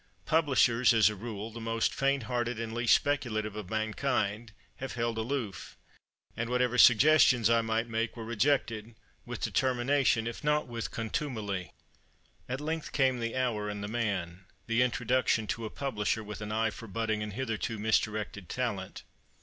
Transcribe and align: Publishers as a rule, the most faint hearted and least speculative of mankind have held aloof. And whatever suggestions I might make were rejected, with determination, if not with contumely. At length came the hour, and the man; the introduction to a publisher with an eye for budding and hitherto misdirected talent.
Publishers 0.25 0.95
as 0.95 1.11
a 1.11 1.15
rule, 1.15 1.51
the 1.51 1.61
most 1.61 1.93
faint 1.93 2.23
hearted 2.23 2.59
and 2.59 2.73
least 2.73 2.95
speculative 2.95 3.55
of 3.55 3.69
mankind 3.69 4.51
have 4.77 4.93
held 4.95 5.19
aloof. 5.19 5.77
And 6.35 6.49
whatever 6.49 6.79
suggestions 6.79 7.51
I 7.51 7.61
might 7.61 7.87
make 7.87 8.17
were 8.17 8.25
rejected, 8.25 8.95
with 9.27 9.43
determination, 9.43 10.25
if 10.25 10.43
not 10.43 10.65
with 10.65 10.89
contumely. 10.89 11.73
At 12.49 12.59
length 12.61 12.93
came 12.93 13.19
the 13.19 13.35
hour, 13.35 13.69
and 13.69 13.83
the 13.83 13.87
man; 13.87 14.45
the 14.65 14.81
introduction 14.81 15.45
to 15.45 15.65
a 15.65 15.69
publisher 15.69 16.23
with 16.23 16.41
an 16.41 16.51
eye 16.51 16.71
for 16.71 16.87
budding 16.87 17.21
and 17.21 17.33
hitherto 17.33 17.77
misdirected 17.77 18.49
talent. 18.49 19.03